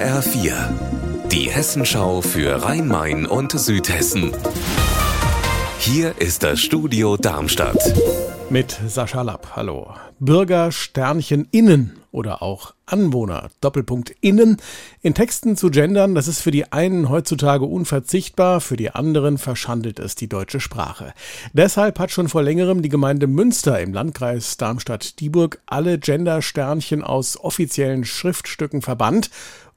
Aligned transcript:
HR4, 0.00 0.54
die 1.30 1.50
Hessenschau 1.50 2.22
für 2.22 2.62
Rhein-Main 2.62 3.26
und 3.26 3.52
Südhessen. 3.52 4.32
Hier 5.78 6.14
ist 6.18 6.42
das 6.42 6.58
Studio 6.58 7.18
Darmstadt. 7.18 7.76
Mit 8.48 8.80
Sascha 8.88 9.20
Lapp, 9.20 9.56
hallo. 9.56 9.92
Bürger 10.18 10.72
Sternchen 10.72 11.48
innen 11.50 11.98
oder 12.12 12.42
auch 12.42 12.72
Anwohner 12.86 13.50
Doppelpunkt 13.60 14.14
innen 14.22 14.56
in 15.02 15.14
Texten 15.14 15.56
zu 15.56 15.70
gendern, 15.70 16.14
das 16.14 16.28
ist 16.28 16.40
für 16.40 16.50
die 16.50 16.72
einen 16.72 17.10
heutzutage 17.10 17.66
unverzichtbar, 17.66 18.62
für 18.62 18.78
die 18.78 18.90
anderen 18.90 19.36
verschandelt 19.36 19.98
es 19.98 20.14
die 20.14 20.28
deutsche 20.28 20.60
Sprache. 20.60 21.12
Deshalb 21.52 21.98
hat 21.98 22.10
schon 22.10 22.28
vor 22.28 22.42
längerem 22.42 22.80
die 22.80 22.88
Gemeinde 22.88 23.26
Münster 23.26 23.78
im 23.80 23.92
Landkreis 23.92 24.56
Darmstadt-Dieburg 24.56 25.60
alle 25.66 25.98
Gender-Sternchen 25.98 27.02
aus 27.04 27.38
offiziellen 27.38 28.06
Schriftstücken 28.06 28.80
verbannt 28.80 29.30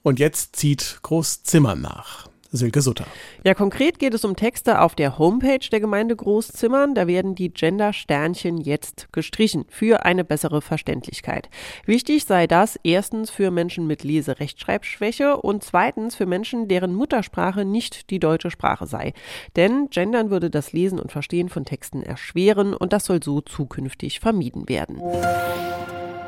und 0.04 0.20
jetzt 0.20 0.56
zieht 0.56 1.00
Groß 1.02 1.44
Zimmern 1.44 1.82
nach. 1.82 2.30
Silke 2.56 2.84
Sutter. 2.84 3.06
Ja, 3.44 3.56
konkret 3.56 3.98
geht 3.98 4.14
es 4.14 4.24
um 4.24 4.36
Texte 4.36 4.80
auf 4.80 4.94
der 4.94 5.18
Homepage 5.18 5.68
der 5.72 5.80
Gemeinde 5.80 6.16
Großzimmern. 6.16 6.94
Da 6.94 7.08
werden 7.08 7.34
die 7.34 7.50
Gender-Sternchen 7.50 8.58
jetzt 8.60 9.12
gestrichen 9.12 9.66
für 9.70 10.06
eine 10.06 10.24
bessere 10.24 10.62
Verständlichkeit. 10.62 11.50
Wichtig 11.86 12.26
sei 12.26 12.46
das 12.46 12.80
erstens 12.84 13.32
für 13.32 13.50
Menschen 13.50 13.88
mit 13.88 14.04
Lese-Rechtschreibschwäche 14.04 15.38
und 15.38 15.64
zweitens 15.64 16.16
für 16.16 16.28
Menschen, 16.28 16.68
deren 16.68 16.94
Muttersprache 16.94 17.66
nicht 17.66 18.12
die 18.12 18.20
deutsche 18.20 18.52
Sprache 18.52 18.86
sei. 18.86 19.14
Denn 19.56 19.88
Gendern 19.90 20.30
würde 20.30 20.52
das 20.52 20.74
Lesen 20.74 21.00
und 21.00 21.12
Verstehen 21.12 21.50
von 21.50 21.66
Texten 21.66 22.04
erschweren 22.04 22.76
und 22.76 22.94
das 22.94 23.06
soll 23.06 23.24
so 23.24 23.42
zukünftig 23.42 24.20
vermieden 24.20 24.70
werden. 24.70 25.02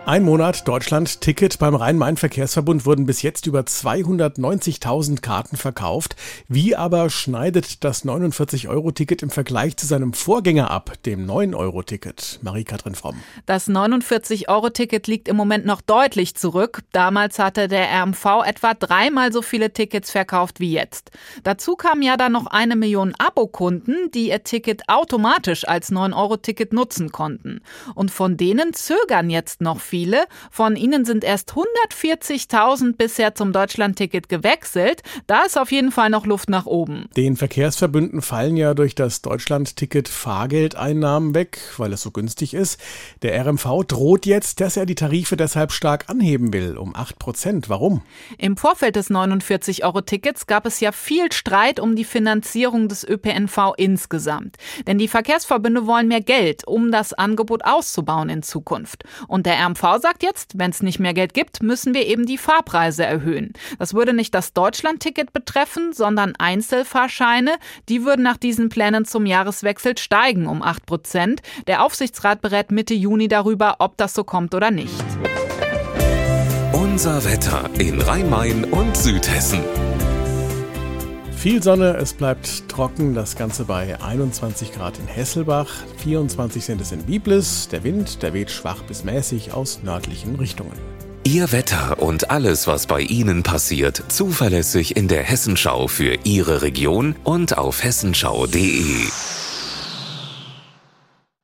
Ein 0.07 0.21
Monat 0.21 0.67
Deutschland-Ticket 0.67 1.57
beim 1.57 1.73
Rhein-Main-Verkehrsverbund 1.73 2.85
wurden 2.85 3.07
bis 3.07 3.23
jetzt 3.23 3.47
über 3.47 3.61
290.000 3.61 5.19
Karten 5.19 5.57
verkauft. 5.57 6.15
Wie 6.47 6.75
aber 6.75 7.09
schneidet 7.09 7.83
das 7.83 8.05
49-Euro-Ticket 8.05 9.23
im 9.23 9.31
Vergleich 9.31 9.77
zu 9.77 9.87
seinem 9.87 10.13
Vorgänger 10.13 10.69
ab, 10.69 10.93
dem 11.07 11.25
9-Euro-Ticket? 11.25 12.37
Marie-Kathrin 12.43 12.93
Fromm. 12.93 13.15
Das 13.47 13.67
49-Euro-Ticket 13.67 15.07
liegt 15.07 15.27
im 15.27 15.37
Moment 15.37 15.65
noch 15.65 15.81
deutlich 15.81 16.35
zurück. 16.35 16.83
Damals 16.91 17.39
hatte 17.39 17.67
der 17.67 17.87
RMV 18.03 18.43
etwa 18.45 18.75
dreimal 18.75 19.33
so 19.33 19.41
viele 19.41 19.73
Tickets 19.73 20.11
verkauft 20.11 20.59
wie 20.59 20.71
jetzt. 20.71 21.09
Dazu 21.41 21.75
kamen 21.75 22.03
ja 22.03 22.15
dann 22.15 22.33
noch 22.33 22.45
eine 22.45 22.75
Million 22.75 23.15
Abokunden, 23.17 24.11
die 24.13 24.29
ihr 24.29 24.43
Ticket 24.43 24.87
automatisch 24.87 25.67
als 25.67 25.91
9-Euro-Ticket 25.91 26.73
nutzen 26.73 27.11
konnten. 27.11 27.61
Und 27.95 28.11
von 28.11 28.37
denen 28.37 28.75
zögern 28.75 29.31
jetzt 29.31 29.61
noch 29.61 29.79
viele 29.79 29.94
viele. 29.95 30.25
Von 30.51 30.75
ihnen 30.75 31.05
sind 31.05 31.23
erst 31.23 31.53
140.000 31.53 32.97
bisher 32.97 33.33
zum 33.33 33.53
Deutschlandticket 33.53 34.27
gewechselt. 34.27 35.03
Da 35.25 35.43
ist 35.43 35.57
auf 35.57 35.71
jeden 35.71 35.93
Fall 35.93 36.09
noch 36.09 36.25
Luft 36.25 36.49
nach 36.49 36.65
oben. 36.65 37.07
Den 37.15 37.37
Verkehrsverbünden 37.37 38.21
fallen 38.21 38.57
ja 38.57 38.73
durch 38.73 38.93
das 38.93 39.21
Deutschlandticket 39.21 40.09
Fahrgeldeinnahmen 40.09 41.33
weg, 41.33 41.59
weil 41.77 41.93
es 41.93 42.01
so 42.01 42.11
günstig 42.11 42.53
ist. 42.53 42.77
Der 43.21 43.41
RMV 43.41 43.85
droht 43.87 44.25
jetzt, 44.25 44.59
dass 44.59 44.75
er 44.75 44.85
die 44.85 44.95
Tarife 44.95 45.37
deshalb 45.37 45.71
stark 45.71 46.09
anheben 46.09 46.51
will, 46.51 46.77
um 46.77 46.93
8 46.93 47.17
Prozent. 47.17 47.69
Warum? 47.69 48.01
Im 48.37 48.57
Vorfeld 48.57 48.97
des 48.97 49.09
49-Euro-Tickets 49.09 50.45
gab 50.45 50.65
es 50.65 50.81
ja 50.81 50.91
viel 50.91 51.31
Streit 51.31 51.79
um 51.79 51.95
die 51.95 52.03
Finanzierung 52.03 52.89
des 52.89 53.07
ÖPNV 53.07 53.75
insgesamt. 53.77 54.57
Denn 54.87 54.97
die 54.97 55.07
Verkehrsverbünde 55.07 55.87
wollen 55.87 56.09
mehr 56.09 56.19
Geld, 56.19 56.67
um 56.67 56.91
das 56.91 57.13
Angebot 57.13 57.63
auszubauen 57.63 58.27
in 58.27 58.43
Zukunft. 58.43 59.05
Und 59.29 59.45
der 59.45 59.57
RMV 59.65 59.84
sagt 59.99 60.23
jetzt, 60.23 60.57
wenn 60.57 60.71
es 60.71 60.81
nicht 60.81 60.99
mehr 60.99 61.13
Geld 61.13 61.33
gibt, 61.33 61.61
müssen 61.61 61.93
wir 61.93 62.05
eben 62.07 62.25
die 62.25 62.37
Fahrpreise 62.37 63.05
erhöhen. 63.05 63.53
Das 63.77 63.93
würde 63.93 64.13
nicht 64.13 64.33
das 64.33 64.53
Deutschlandticket 64.53 65.31
betreffen, 65.31 65.93
sondern 65.93 66.35
Einzelfahrscheine. 66.35 67.57
Die 67.87 68.03
würden 68.03 68.23
nach 68.23 68.37
diesen 68.37 68.69
Plänen 68.69 69.05
zum 69.05 69.25
Jahreswechsel 69.25 69.97
steigen 69.97 70.47
um 70.47 70.63
8 70.63 70.85
Prozent. 70.85 71.41
Der 71.67 71.85
Aufsichtsrat 71.85 72.41
berät 72.41 72.71
Mitte 72.71 72.93
Juni 72.95 73.27
darüber, 73.27 73.75
ob 73.79 73.95
das 73.97 74.13
so 74.13 74.23
kommt 74.23 74.55
oder 74.55 74.71
nicht. 74.71 75.05
Unser 76.73 77.23
Wetter 77.23 77.69
in 77.77 78.01
Rhein-Main 78.01 78.65
und 78.65 78.97
Südhessen. 78.97 79.61
Viel 81.45 81.61
Sonne, 81.61 81.95
es 81.97 82.13
bleibt 82.13 82.67
trocken, 82.69 83.13
das 83.13 83.35
Ganze 83.35 83.65
bei 83.65 84.01
21 84.01 84.71
Grad 84.73 84.97
in 84.97 85.05
Hesselbach, 85.05 85.69
24 85.97 86.65
sind 86.65 86.81
es 86.81 86.91
in 86.91 87.03
Biblis, 87.03 87.67
der 87.67 87.83
Wind, 87.83 88.23
der 88.23 88.33
weht 88.33 88.49
schwach 88.49 88.81
bis 88.81 89.03
mäßig 89.03 89.53
aus 89.53 89.81
nördlichen 89.83 90.37
Richtungen. 90.37 90.73
Ihr 91.23 91.51
Wetter 91.51 92.01
und 92.01 92.31
alles, 92.31 92.65
was 92.65 92.87
bei 92.87 93.01
Ihnen 93.01 93.43
passiert, 93.43 94.01
zuverlässig 94.07 94.97
in 94.97 95.07
der 95.07 95.21
Hessenschau 95.21 95.87
für 95.87 96.17
Ihre 96.23 96.63
Region 96.63 97.15
und 97.23 97.59
auf 97.59 97.83
hessenschau.de. 97.83 99.05